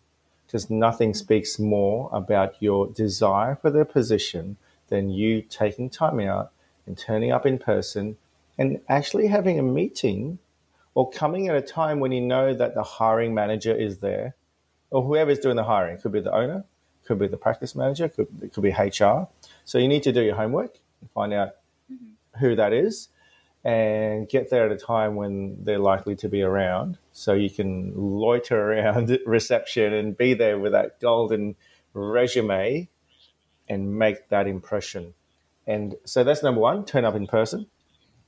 because 0.46 0.70
nothing 0.70 1.14
speaks 1.14 1.60
more 1.60 2.10
about 2.12 2.56
your 2.60 2.88
desire 2.88 3.56
for 3.56 3.70
the 3.70 3.86
position 3.86 4.58
than 4.88 5.10
you 5.10 5.42
taking 5.42 5.90
time 5.90 6.20
out 6.20 6.52
and 6.86 6.98
turning 6.98 7.32
up 7.32 7.46
in 7.46 7.58
person 7.58 8.18
and 8.58 8.80
actually 8.88 9.28
having 9.28 9.60
a 9.60 9.64
meeting 9.64 10.40
or 10.94 11.10
coming 11.10 11.48
at 11.48 11.56
a 11.56 11.62
time 11.62 12.00
when 12.00 12.12
you 12.12 12.22
know 12.22 12.54
that 12.54 12.76
the 12.76 12.84
hiring 12.84 13.34
manager 13.34 13.74
is 13.74 14.00
there 14.00 14.36
or 14.92 15.02
whoever's 15.04 15.40
doing 15.40 15.56
the 15.56 15.64
hiring. 15.64 15.98
It 15.98 16.02
could 16.02 16.12
be 16.12 16.22
the 16.22 16.34
owner, 16.34 16.66
could 17.06 17.20
be 17.20 17.28
the 17.28 17.38
practice 17.38 17.76
manager, 17.76 18.10
could, 18.10 18.28
it 18.42 18.54
could 18.54 18.64
be 18.64 18.72
HR. 18.72 19.28
So 19.66 19.78
you 19.78 19.88
need 19.88 20.04
to 20.04 20.12
do 20.12 20.22
your 20.22 20.36
homework 20.36 20.78
and 21.02 21.10
find 21.12 21.34
out 21.34 21.56
mm-hmm. 21.92 22.40
who 22.40 22.56
that 22.56 22.74
is 22.74 23.10
and 23.64 24.28
get 24.28 24.50
there 24.50 24.66
at 24.66 24.72
a 24.72 24.78
time 24.78 25.16
when 25.16 25.64
they're 25.64 25.80
likely 25.80 26.16
to 26.18 26.28
be 26.28 26.42
around 26.42 26.98
so 27.14 27.34
you 27.34 27.50
can 27.50 27.94
loiter 27.96 28.74
around 28.74 29.18
reception 29.26 29.94
and 29.94 30.18
be 30.18 30.34
there 30.34 30.60
with 30.60 30.74
that 30.74 31.00
golden 31.00 31.56
resume 31.94 32.90
and 33.70 33.98
make 33.98 34.30
that 34.30 34.48
impression. 34.48 35.14
And 35.66 35.96
so 36.06 36.24
that's 36.24 36.44
number 36.44 36.62
one 36.62 36.86
turn 36.86 37.06
up 37.06 37.16
in 37.16 37.28
person, 37.28 37.68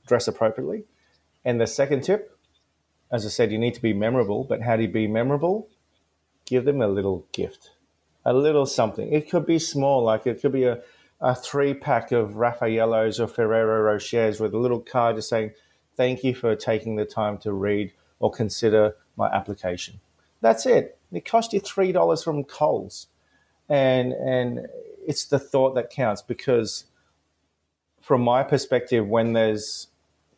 dress 0.06 0.28
appropriately. 0.28 0.84
And 1.44 1.60
the 1.60 1.66
second 1.66 2.02
tip, 2.02 2.36
as 3.10 3.24
I 3.24 3.28
said, 3.28 3.52
you 3.52 3.58
need 3.58 3.74
to 3.74 3.82
be 3.82 3.92
memorable. 3.92 4.44
But 4.44 4.62
how 4.62 4.76
do 4.76 4.82
you 4.82 4.88
be 4.88 5.06
memorable? 5.06 5.68
Give 6.44 6.64
them 6.64 6.80
a 6.80 6.88
little 6.88 7.26
gift, 7.32 7.70
a 8.24 8.32
little 8.32 8.66
something. 8.66 9.12
It 9.12 9.30
could 9.30 9.46
be 9.46 9.58
small, 9.58 10.02
like 10.02 10.26
it 10.26 10.40
could 10.40 10.52
be 10.52 10.64
a, 10.64 10.80
a 11.20 11.34
three 11.34 11.74
pack 11.74 12.12
of 12.12 12.36
Raffaellos 12.36 13.20
or 13.20 13.26
Ferrero 13.26 13.82
Rochers 13.82 14.40
with 14.40 14.54
a 14.54 14.58
little 14.58 14.80
card 14.80 15.16
just 15.16 15.28
saying, 15.28 15.52
Thank 15.96 16.22
you 16.24 16.34
for 16.34 16.54
taking 16.54 16.96
the 16.96 17.06
time 17.06 17.38
to 17.38 17.52
read 17.52 17.92
or 18.18 18.30
consider 18.30 18.96
my 19.16 19.28
application. 19.28 20.00
That's 20.42 20.66
it. 20.66 20.98
It 21.10 21.24
cost 21.24 21.52
you 21.52 21.60
$3 21.60 22.22
from 22.22 22.44
Coles. 22.44 23.06
And, 23.68 24.12
and 24.12 24.68
it's 25.06 25.24
the 25.24 25.38
thought 25.38 25.74
that 25.74 25.90
counts 25.90 26.20
because 26.22 26.84
from 28.06 28.22
my 28.22 28.44
perspective, 28.44 29.08
when 29.08 29.32
there's 29.32 29.88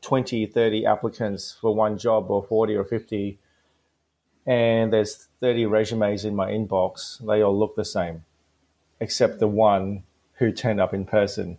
20, 0.01 0.47
30 0.47 0.87
applicants 0.87 1.55
for 1.61 1.75
one 1.75 1.99
job 1.99 2.31
or 2.31 2.43
40 2.43 2.75
or 2.75 2.85
50, 2.85 3.39
and 4.47 4.91
there's 4.91 5.29
30 5.41 5.67
resumes 5.67 6.25
in 6.25 6.35
my 6.35 6.51
inbox, 6.51 7.19
they 7.27 7.43
all 7.43 7.57
look 7.57 7.77
the 7.77 7.85
same, 7.85 8.25
except 9.01 9.39
the 9.39 9.47
one 9.47 10.05
who 10.37 10.51
turned 10.51 10.81
up 10.81 10.95
in 10.95 11.05
person, 11.05 11.59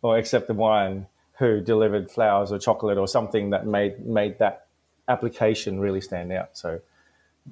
or 0.00 0.16
except 0.16 0.46
the 0.46 0.54
one 0.54 1.08
who 1.38 1.60
delivered 1.60 2.08
flowers 2.08 2.52
or 2.52 2.58
chocolate 2.60 2.98
or 2.98 3.08
something 3.08 3.50
that 3.50 3.66
made, 3.66 4.06
made 4.06 4.38
that 4.38 4.66
application 5.08 5.80
really 5.80 6.00
stand 6.00 6.30
out. 6.30 6.56
So 6.56 6.80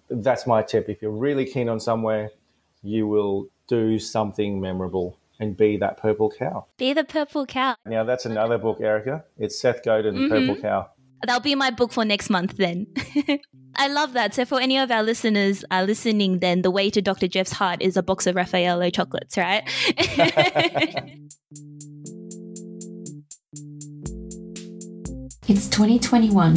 that's 0.08 0.46
my 0.46 0.62
tip. 0.62 0.88
If 0.88 1.02
you're 1.02 1.10
really 1.10 1.44
keen 1.44 1.68
on 1.68 1.80
somewhere, 1.80 2.30
you 2.84 3.08
will 3.08 3.48
do 3.66 3.98
something 3.98 4.60
memorable 4.60 5.16
and 5.40 5.56
be 5.56 5.78
that 5.78 5.96
purple 5.96 6.30
cow. 6.30 6.66
Be 6.76 6.92
the 6.92 7.02
purple 7.02 7.46
cow. 7.46 7.74
Now 7.86 8.04
that's 8.04 8.26
another 8.26 8.58
book, 8.58 8.80
Erica. 8.80 9.24
It's 9.38 9.58
Seth 9.58 9.82
Godin, 9.82 10.14
mm-hmm. 10.14 10.28
Purple 10.28 10.62
Cow. 10.62 10.90
That'll 11.22 11.40
be 11.40 11.54
my 11.54 11.70
book 11.70 11.92
for 11.92 12.04
next 12.04 12.30
month 12.30 12.56
then. 12.56 12.86
I 13.76 13.88
love 13.88 14.12
that. 14.14 14.34
So 14.34 14.44
for 14.44 14.60
any 14.60 14.78
of 14.78 14.90
our 14.90 15.02
listeners 15.02 15.64
uh, 15.70 15.84
listening, 15.86 16.38
then 16.38 16.62
the 16.62 16.70
way 16.70 16.90
to 16.90 17.02
Dr. 17.02 17.28
Jeff's 17.28 17.52
heart 17.52 17.82
is 17.82 17.96
a 17.96 18.02
box 18.02 18.26
of 18.26 18.36
Raffaello 18.36 18.90
chocolates, 18.90 19.36
right? 19.36 19.62
it's 25.48 25.68
2021. 25.68 26.56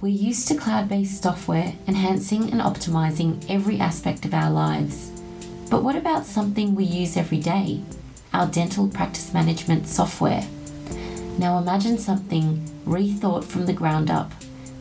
We're 0.00 0.08
used 0.08 0.48
to 0.48 0.56
cloud 0.56 0.88
based 0.88 1.22
software 1.22 1.74
enhancing 1.88 2.50
and 2.52 2.60
optimizing 2.60 3.44
every 3.48 3.80
aspect 3.80 4.24
of 4.24 4.34
our 4.34 4.50
lives. 4.50 5.10
But 5.68 5.82
what 5.82 5.96
about 5.96 6.26
something 6.26 6.74
we 6.74 6.84
use 6.84 7.16
every 7.16 7.38
day? 7.38 7.82
Our 8.36 8.46
dental 8.46 8.86
practice 8.86 9.32
management 9.32 9.88
software. 9.88 10.46
Now 11.38 11.56
imagine 11.56 11.96
something 11.96 12.62
rethought 12.84 13.44
from 13.44 13.64
the 13.64 13.72
ground 13.72 14.10
up, 14.10 14.30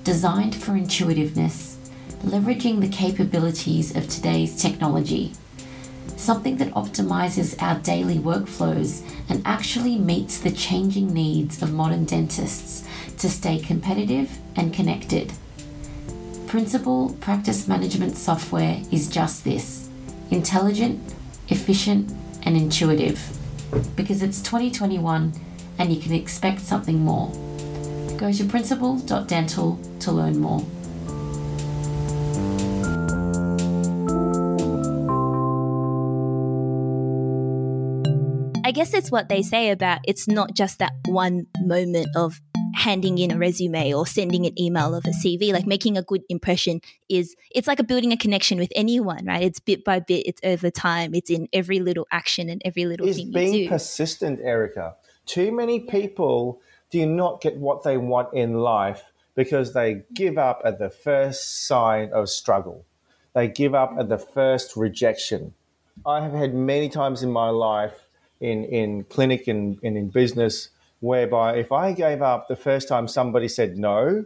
designed 0.04 0.54
for 0.54 0.74
intuitiveness, 0.74 1.78
leveraging 2.26 2.82
the 2.82 2.90
capabilities 2.90 3.96
of 3.96 4.10
today's 4.10 4.62
technology. 4.62 5.32
Something 6.18 6.58
that 6.58 6.74
optimizes 6.74 7.56
our 7.62 7.80
daily 7.80 8.18
workflows 8.18 9.10
and 9.30 9.42
actually 9.46 9.98
meets 9.98 10.38
the 10.38 10.52
changing 10.52 11.14
needs 11.14 11.62
of 11.62 11.72
modern 11.72 12.04
dentists 12.04 12.86
to 13.20 13.30
stay 13.30 13.58
competitive 13.58 14.38
and 14.58 14.74
connected. 14.74 15.32
Principal 16.48 17.14
practice 17.22 17.70
management 17.70 18.18
software 18.18 18.82
is 18.92 19.08
just 19.08 19.46
this 19.46 19.90
intelligent, 20.30 21.00
efficient, 21.48 22.12
and 22.44 22.58
intuitive. 22.58 23.35
Because 23.96 24.22
it's 24.22 24.42
2021 24.42 25.34
and 25.78 25.94
you 25.94 26.02
can 26.02 26.14
expect 26.14 26.62
something 26.62 27.00
more. 27.00 27.30
Go 28.18 28.32
to 28.32 28.46
principal.dental 28.46 29.80
to 30.00 30.12
learn 30.12 30.40
more. 30.40 30.66
I 38.66 38.72
guess 38.72 38.94
it's 38.94 39.12
what 39.12 39.30
they 39.30 39.44
say 39.44 39.70
about 39.70 40.00
it's 40.08 40.28
not 40.28 40.56
just 40.56 40.80
that 40.80 40.94
one 41.08 41.46
moment 41.60 42.08
of 42.16 42.42
handing 42.76 43.18
in 43.18 43.32
a 43.32 43.34
mm-hmm. 43.34 43.42
resume 43.42 43.94
or 43.94 44.06
sending 44.06 44.46
an 44.46 44.60
email 44.60 44.94
of 44.94 45.06
a 45.06 45.10
CV. 45.10 45.54
Like 45.54 45.66
making 45.66 45.98
a 45.98 46.02
good 46.02 46.24
impression 46.30 46.82
is 47.10 47.36
it's 47.52 47.68
like 47.68 47.80
a 47.80 47.84
building 47.84 48.12
a 48.12 48.18
connection 48.18 48.58
with 48.58 48.72
anyone, 48.76 49.26
right? 49.26 49.44
It's 49.44 49.60
bit 49.60 49.84
by 49.84 50.00
bit, 50.00 50.28
it's 50.28 50.42
over 50.44 50.70
time, 50.70 51.16
it's 51.16 51.30
in 51.30 51.48
every 51.54 51.80
little 51.80 52.08
action 52.12 52.50
and 52.50 52.62
every 52.66 52.86
little 52.86 53.08
It's 53.08 53.18
thing 53.18 53.32
being 53.32 53.54
you 53.54 53.64
do. 53.64 53.70
persistent, 53.70 54.40
Erica. 54.42 54.96
Too 55.26 55.52
many 55.52 55.80
people 55.80 56.62
do 56.92 57.06
not 57.06 57.42
get 57.42 57.58
what 57.58 57.84
they 57.84 57.98
want 57.98 58.34
in 58.34 58.56
life 58.56 59.12
because 59.36 59.74
they 59.74 60.04
give 60.14 60.38
up 60.38 60.62
at 60.64 60.80
the 60.80 60.90
first 60.90 61.66
sign 61.68 62.12
of 62.14 62.30
struggle. 62.30 62.86
They 63.34 63.48
give 63.48 63.74
up 63.74 63.96
at 63.98 64.10
the 64.10 64.18
mm-hmm. 64.18 64.34
first 64.34 64.76
rejection. 64.76 65.54
I 66.06 66.22
have 66.22 66.34
had 66.34 66.54
many 66.54 66.90
times 66.90 67.24
in 67.24 67.32
my 67.32 67.50
life, 67.50 68.08
in, 68.42 68.66
in 68.66 69.06
clinic 69.06 69.48
and, 69.48 69.80
and 69.82 69.98
in 69.98 70.10
business, 70.10 70.70
whereby 71.06 71.56
if 71.56 71.72
I 71.72 71.94
gave 71.94 72.24
up 72.24 72.48
the 72.48 72.56
first 72.56 72.88
time 72.88 73.08
somebody 73.08 73.48
said 73.48 73.78
no, 73.78 74.26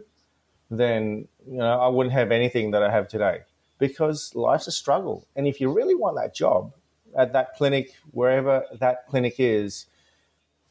then 0.70 1.28
you 1.46 1.58
know 1.58 1.78
I 1.78 1.88
wouldn't 1.88 2.14
have 2.14 2.30
anything 2.32 2.70
that 2.70 2.82
I 2.82 2.90
have 2.90 3.06
today 3.06 3.40
because 3.78 4.34
life's 4.34 4.66
a 4.66 4.72
struggle. 4.72 5.26
And 5.36 5.46
if 5.46 5.60
you 5.60 5.70
really 5.70 5.94
want 5.94 6.16
that 6.16 6.34
job 6.34 6.72
at 7.16 7.34
that 7.34 7.54
clinic, 7.54 7.92
wherever 8.12 8.64
that 8.78 9.06
clinic 9.08 9.34
is, 9.38 9.86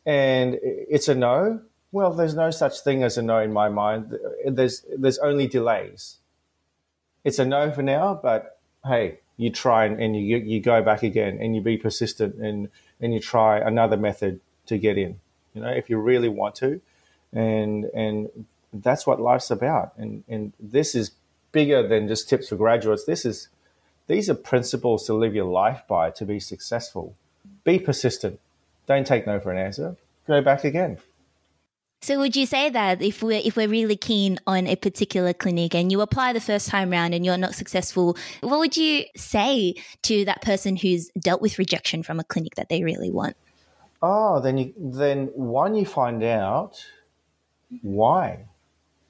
and 0.04 0.58
it's 0.64 1.08
a 1.08 1.14
no, 1.14 1.62
well, 1.92 2.12
there's 2.12 2.36
no 2.36 2.50
such 2.50 2.80
thing 2.82 3.04
as 3.04 3.18
a 3.18 3.22
no 3.22 3.38
in 3.40 3.54
my 3.54 3.70
mind. 3.70 4.18
There's 4.48 4.84
there's 4.98 5.20
only 5.20 5.46
delays. 5.46 6.18
It's 7.24 7.38
a 7.38 7.46
no 7.46 7.72
for 7.72 7.84
now, 7.84 8.20
but 8.22 8.60
hey, 8.84 9.20
you 9.38 9.52
try 9.52 9.86
and, 9.86 10.02
and 10.02 10.16
you 10.16 10.38
you 10.38 10.60
go 10.60 10.82
back 10.82 11.04
again 11.04 11.38
and 11.40 11.56
you 11.56 11.62
be 11.62 11.78
persistent 11.78 12.36
and 12.36 12.70
and 13.00 13.14
you 13.14 13.20
try 13.20 13.60
another 13.60 13.98
method 13.98 14.42
to 14.66 14.80
get 14.80 14.98
in. 14.98 15.20
You 15.54 15.62
know, 15.62 15.70
if 15.70 15.90
you 15.90 15.98
really 15.98 16.30
want 16.30 16.56
to, 16.56 16.82
and 17.34 17.86
and 17.86 18.46
that's 18.74 19.06
what 19.08 19.20
life's 19.20 19.52
about. 19.52 19.94
And 19.98 20.24
and 20.28 20.54
this 20.60 20.96
is 20.96 21.12
bigger 21.52 21.88
than 21.88 22.08
just 22.08 22.30
tips 22.30 22.50
for 22.50 22.56
graduates. 22.56 23.06
This 23.06 23.26
is 23.26 23.50
these 24.08 24.30
are 24.30 24.36
principles 24.36 25.06
to 25.06 25.14
live 25.14 25.36
your 25.36 25.46
life 25.46 25.84
by 25.88 26.12
to 26.12 26.26
be 26.26 26.40
successful. 26.40 27.16
Be 27.64 27.80
persistent. 27.80 28.40
Don't 28.88 29.06
take 29.06 29.28
no 29.28 29.40
for 29.40 29.52
an 29.52 29.58
answer. 29.58 29.96
Go 30.28 30.42
back 30.42 30.64
again. 30.64 30.98
So 32.02 32.18
would 32.20 32.36
you 32.36 32.46
say 32.46 32.70
that 32.70 33.02
if 33.02 33.22
we're 33.22 33.42
if 33.44 33.58
we're 33.58 33.68
really 33.68 33.98
keen 33.98 34.40
on 34.48 34.68
a 34.68 34.78
particular 34.78 35.34
clinic 35.34 35.76
and 35.76 35.92
you 35.92 36.00
apply 36.00 36.32
the 36.32 36.40
first 36.40 36.70
time 36.70 36.92
round 36.92 37.14
and 37.14 37.26
you're 37.26 37.38
not 37.38 37.56
successful, 37.56 38.18
what 38.42 38.60
would 38.60 38.78
you 38.78 39.04
say 39.18 39.76
to 40.04 40.24
that 40.26 40.42
person 40.42 40.78
who's 40.78 41.10
dealt 41.20 41.42
with 41.42 41.60
rejection 41.60 42.02
from 42.02 42.20
a 42.20 42.24
clinic 42.24 42.56
that 42.56 42.70
they 42.70 42.84
really 42.84 43.12
want? 43.12 43.36
Oh, 44.02 44.40
then 44.40 44.58
you 44.58 44.74
then 44.78 45.28
one 45.34 45.76
you 45.76 45.86
find 45.86 46.24
out 46.24 46.86
why. 47.82 48.46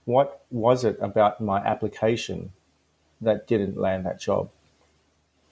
What 0.05 0.43
was 0.49 0.83
it 0.83 0.97
about 1.01 1.39
my 1.39 1.59
application 1.59 2.51
that 3.21 3.45
didn't 3.45 3.77
land 3.77 4.05
that 4.05 4.19
job? 4.19 4.49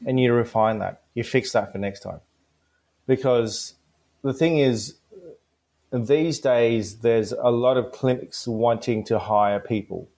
And 0.05 0.19
you 0.19 0.33
refine 0.33 0.79
that. 0.79 1.01
You 1.13 1.23
fix 1.23 1.51
that 1.51 1.71
for 1.71 1.77
next 1.77 1.99
time. 1.99 2.21
Because 3.05 3.75
the 4.23 4.33
thing 4.33 4.57
is, 4.57 4.95
these 5.91 6.39
days 6.39 6.97
there's 6.97 7.31
a 7.31 7.51
lot 7.51 7.77
of 7.77 7.91
clinics 7.91 8.47
wanting 8.47 9.03
to 9.05 9.19
hire 9.19 9.59
people. 9.59 10.09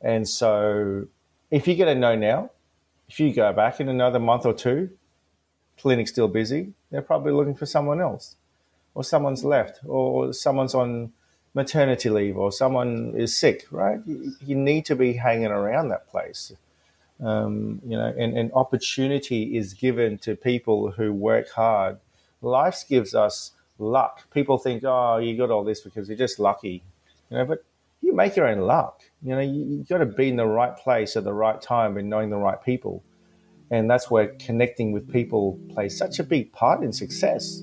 And 0.00 0.28
so 0.28 1.06
if 1.50 1.68
you 1.68 1.74
get 1.76 1.86
a 1.88 1.94
no 1.94 2.16
now, 2.16 2.50
if 3.08 3.20
you 3.20 3.32
go 3.32 3.52
back 3.52 3.80
in 3.80 3.88
another 3.88 4.18
month 4.18 4.46
or 4.46 4.52
two, 4.52 4.90
clinic's 5.78 6.10
still 6.10 6.28
busy, 6.28 6.72
they're 6.90 7.02
probably 7.02 7.32
looking 7.32 7.54
for 7.54 7.66
someone 7.66 8.00
else. 8.00 8.36
Or 8.94 9.04
someone's 9.04 9.44
left, 9.44 9.80
or 9.84 10.32
someone's 10.32 10.74
on 10.74 11.12
maternity 11.54 12.10
leave, 12.10 12.36
or 12.36 12.50
someone 12.50 13.14
is 13.16 13.36
sick, 13.36 13.66
right? 13.70 14.00
You, 14.06 14.32
you 14.44 14.56
need 14.56 14.84
to 14.86 14.96
be 14.96 15.14
hanging 15.14 15.46
around 15.46 15.88
that 15.88 16.08
place. 16.08 16.52
Um, 17.22 17.80
you 17.86 17.96
know, 17.96 18.12
and, 18.18 18.36
and 18.36 18.50
opportunity 18.52 19.56
is 19.56 19.74
given 19.74 20.18
to 20.18 20.34
people 20.34 20.90
who 20.92 21.12
work 21.12 21.50
hard. 21.50 21.98
Life 22.40 22.84
gives 22.88 23.14
us 23.14 23.52
luck. 23.78 24.30
People 24.32 24.58
think, 24.58 24.82
oh, 24.84 25.18
you 25.18 25.36
got 25.36 25.50
all 25.50 25.64
this 25.64 25.80
because 25.80 26.08
you're 26.08 26.18
just 26.18 26.38
lucky, 26.38 26.82
you 27.30 27.36
know, 27.36 27.44
but 27.44 27.64
you 28.00 28.14
make 28.14 28.36
your 28.36 28.46
own 28.46 28.60
luck. 28.60 29.02
You 29.22 29.34
know, 29.34 29.40
you, 29.40 29.64
you 29.64 29.84
got 29.88 29.98
to 29.98 30.06
be 30.06 30.28
in 30.28 30.36
the 30.36 30.46
right 30.46 30.76
place 30.76 31.16
at 31.16 31.24
the 31.24 31.32
right 31.32 31.60
time 31.60 31.96
and 31.96 32.08
knowing 32.08 32.30
the 32.30 32.38
right 32.38 32.62
people. 32.62 33.02
And 33.70 33.88
that's 33.88 34.10
where 34.10 34.28
connecting 34.38 34.92
with 34.92 35.12
people 35.12 35.58
plays 35.68 35.96
such 35.96 36.18
a 36.18 36.24
big 36.24 36.52
part 36.52 36.82
in 36.82 36.92
success 36.92 37.62